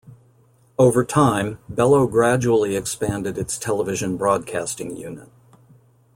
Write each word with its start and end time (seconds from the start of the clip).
Over 0.79 1.05
time, 1.05 1.59
Belo 1.71 2.09
gradually 2.09 2.75
expanded 2.75 3.37
its 3.37 3.59
television 3.59 4.17
broadcasting 4.17 4.97
unit. 4.97 5.29